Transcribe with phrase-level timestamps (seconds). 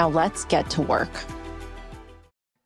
[0.00, 1.10] Now let's get to work.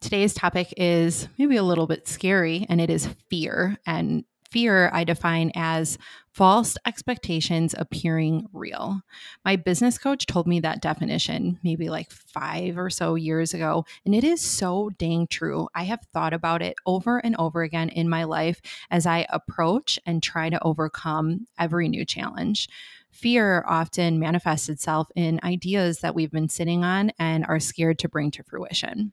[0.00, 3.76] Today's topic is maybe a little bit scary, and it is fear.
[3.84, 5.98] And fear I define as
[6.32, 9.02] false expectations appearing real.
[9.44, 14.14] My business coach told me that definition maybe like five or so years ago, and
[14.14, 15.68] it is so dang true.
[15.74, 19.98] I have thought about it over and over again in my life as I approach
[20.06, 22.70] and try to overcome every new challenge.
[23.10, 28.08] Fear often manifests itself in ideas that we've been sitting on and are scared to
[28.08, 29.12] bring to fruition.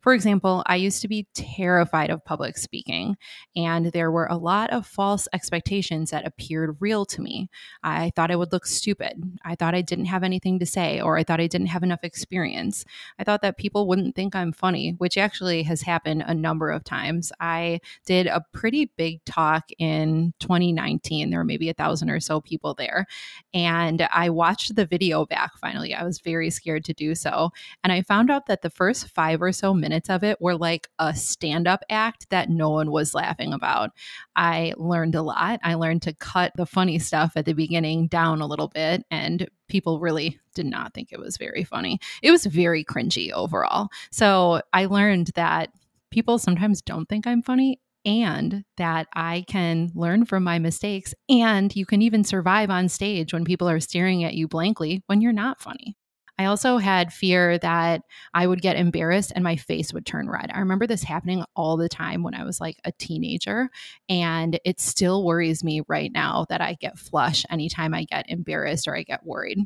[0.00, 3.16] For example, I used to be terrified of public speaking,
[3.54, 7.48] and there were a lot of false expectations that appeared real to me.
[7.84, 9.38] I thought I would look stupid.
[9.44, 12.02] I thought I didn't have anything to say, or I thought I didn't have enough
[12.02, 12.84] experience.
[13.18, 16.82] I thought that people wouldn't think I'm funny, which actually has happened a number of
[16.82, 17.30] times.
[17.38, 21.30] I did a pretty big talk in 2019.
[21.30, 23.06] There were maybe a thousand or so people there.
[23.54, 25.94] And I watched the video back finally.
[25.94, 27.50] I was very scared to do so.
[27.82, 30.88] And I found out that the first five or so minutes of it were like
[30.98, 33.90] a stand up act that no one was laughing about.
[34.36, 35.60] I learned a lot.
[35.62, 39.48] I learned to cut the funny stuff at the beginning down a little bit, and
[39.68, 41.98] people really did not think it was very funny.
[42.22, 43.88] It was very cringy overall.
[44.10, 45.70] So I learned that
[46.10, 51.14] people sometimes don't think I'm funny and that I can learn from my mistakes.
[51.28, 55.20] And you can even survive on stage when people are staring at you blankly when
[55.20, 55.96] you're not funny.
[56.38, 58.02] I also had fear that
[58.34, 60.50] I would get embarrassed and my face would turn red.
[60.52, 63.68] I remember this happening all the time when I was like a teenager.
[64.08, 68.88] And it still worries me right now that I get flush anytime I get embarrassed
[68.88, 69.58] or I get worried.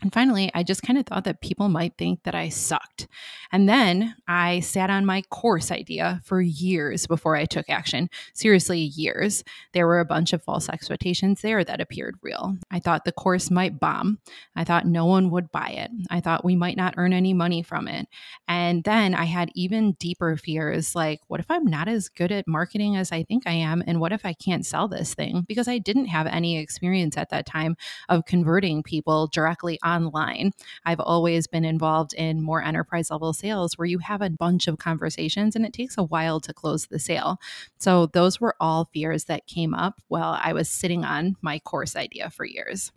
[0.00, 3.08] And finally, I just kind of thought that people might think that I sucked.
[3.50, 8.10] And then I sat on my course idea for years before I took action.
[8.34, 9.42] Seriously, years.
[9.72, 12.56] There were a bunch of false expectations there that appeared real.
[12.70, 14.18] I thought the course might bomb.
[14.54, 15.90] I thought no one would buy it.
[16.10, 18.06] I thought we might not earn any money from it.
[18.46, 22.46] And then I had even deeper fears like, what if I'm not as good at
[22.46, 23.82] marketing as I think I am?
[23.86, 25.44] And what if I can't sell this thing?
[25.48, 27.76] Because I didn't have any experience at that time
[28.08, 30.52] of converting people directly online.
[30.84, 34.78] I've always been involved in more enterprise level sales where you have a bunch of
[34.78, 37.38] conversations and it takes a while to close the sale.
[37.78, 41.96] So, those were all fears that came up while I was sitting on my course
[41.96, 42.92] idea for years.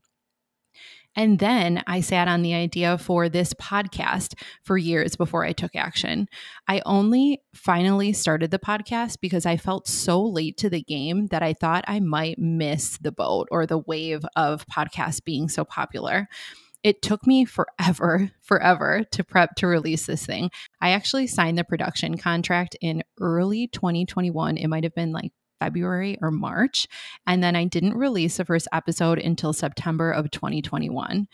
[1.16, 5.76] And then I sat on the idea for this podcast for years before I took
[5.76, 6.28] action.
[6.68, 11.44] I only finally started the podcast because I felt so late to the game that
[11.44, 16.30] I thought I might miss the boat or the wave of podcasts being so popular
[16.84, 20.52] it took me forever, forever to prep to release this thing.
[20.80, 24.58] I actually signed the production contract in early 2021.
[24.58, 26.88] It might have been like February or March.
[27.28, 31.28] And then I didn't release the first episode until September of 2021.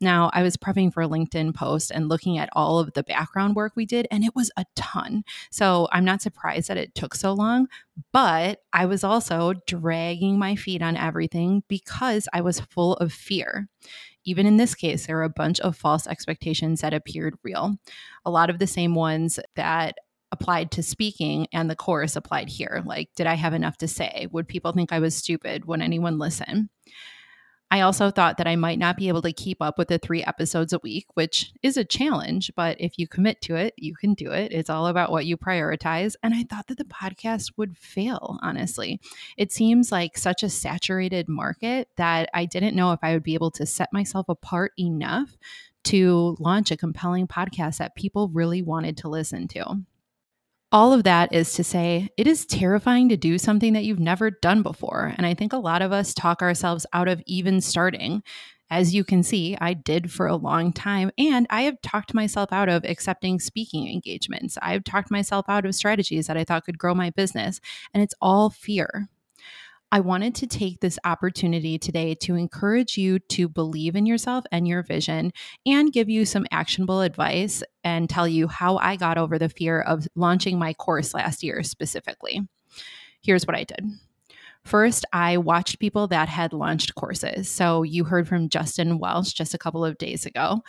[0.00, 3.54] Now, I was prepping for a LinkedIn post and looking at all of the background
[3.54, 5.22] work we did, and it was a ton.
[5.50, 7.68] So I'm not surprised that it took so long,
[8.12, 13.68] but I was also dragging my feet on everything because I was full of fear.
[14.24, 17.76] Even in this case, there were a bunch of false expectations that appeared real.
[18.24, 19.96] A lot of the same ones that
[20.32, 22.82] applied to speaking and the course applied here.
[22.84, 24.26] Like, did I have enough to say?
[24.32, 25.66] Would people think I was stupid?
[25.66, 26.70] Would anyone listen?
[27.70, 30.22] I also thought that I might not be able to keep up with the three
[30.22, 34.14] episodes a week, which is a challenge, but if you commit to it, you can
[34.14, 34.52] do it.
[34.52, 36.14] It's all about what you prioritize.
[36.22, 39.00] And I thought that the podcast would fail, honestly.
[39.36, 43.34] It seems like such a saturated market that I didn't know if I would be
[43.34, 45.36] able to set myself apart enough
[45.84, 49.80] to launch a compelling podcast that people really wanted to listen to.
[50.74, 54.32] All of that is to say, it is terrifying to do something that you've never
[54.32, 55.14] done before.
[55.16, 58.24] And I think a lot of us talk ourselves out of even starting.
[58.70, 62.52] As you can see, I did for a long time, and I have talked myself
[62.52, 64.58] out of accepting speaking engagements.
[64.60, 67.60] I've talked myself out of strategies that I thought could grow my business,
[67.92, 69.08] and it's all fear.
[69.94, 74.66] I wanted to take this opportunity today to encourage you to believe in yourself and
[74.66, 75.32] your vision
[75.64, 79.80] and give you some actionable advice and tell you how I got over the fear
[79.80, 82.40] of launching my course last year specifically.
[83.22, 83.86] Here's what I did.
[84.64, 87.48] First, I watched people that had launched courses.
[87.48, 90.64] So you heard from Justin Welsh just a couple of days ago.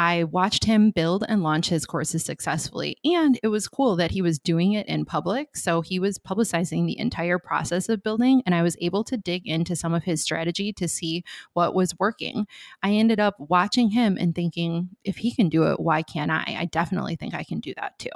[0.00, 2.96] I watched him build and launch his courses successfully.
[3.04, 5.54] And it was cool that he was doing it in public.
[5.54, 8.42] So he was publicizing the entire process of building.
[8.46, 11.98] And I was able to dig into some of his strategy to see what was
[11.98, 12.46] working.
[12.82, 16.56] I ended up watching him and thinking, if he can do it, why can't I?
[16.58, 18.08] I definitely think I can do that too.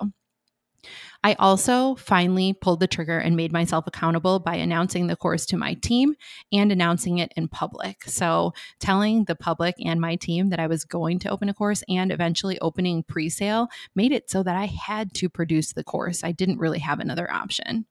[1.22, 5.56] I also finally pulled the trigger and made myself accountable by announcing the course to
[5.56, 6.14] my team
[6.52, 8.04] and announcing it in public.
[8.04, 11.82] So, telling the public and my team that I was going to open a course
[11.88, 16.22] and eventually opening pre sale made it so that I had to produce the course.
[16.22, 17.86] I didn't really have another option.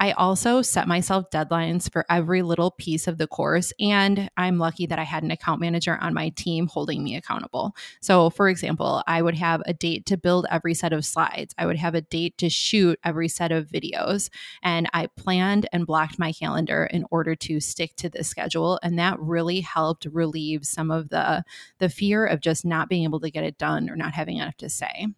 [0.00, 4.86] I also set myself deadlines for every little piece of the course, and I'm lucky
[4.86, 7.76] that I had an account manager on my team holding me accountable.
[8.00, 11.66] So, for example, I would have a date to build every set of slides, I
[11.66, 14.30] would have a date to shoot every set of videos,
[14.62, 18.80] and I planned and blocked my calendar in order to stick to the schedule.
[18.82, 21.44] And that really helped relieve some of the,
[21.78, 24.56] the fear of just not being able to get it done or not having enough
[24.56, 25.08] to say.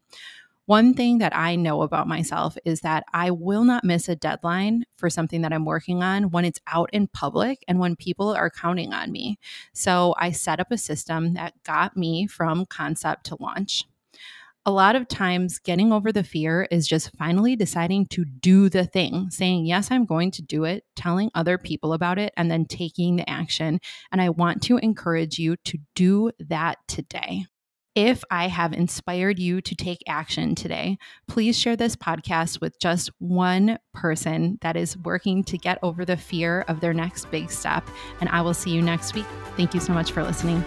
[0.72, 4.84] One thing that I know about myself is that I will not miss a deadline
[4.96, 8.48] for something that I'm working on when it's out in public and when people are
[8.48, 9.38] counting on me.
[9.74, 13.84] So I set up a system that got me from concept to launch.
[14.64, 18.86] A lot of times, getting over the fear is just finally deciding to do the
[18.86, 22.64] thing, saying, Yes, I'm going to do it, telling other people about it, and then
[22.64, 23.78] taking the action.
[24.10, 27.44] And I want to encourage you to do that today.
[27.94, 30.96] If I have inspired you to take action today,
[31.28, 36.16] please share this podcast with just one person that is working to get over the
[36.16, 37.86] fear of their next big step.
[38.20, 39.26] And I will see you next week.
[39.58, 40.64] Thank you so much for listening.